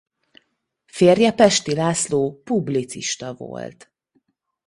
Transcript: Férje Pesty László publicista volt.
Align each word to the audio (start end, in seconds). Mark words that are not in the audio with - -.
Férje 0.85 1.31
Pesty 1.33 1.73
László 1.73 2.41
publicista 2.43 3.33
volt. 3.33 3.91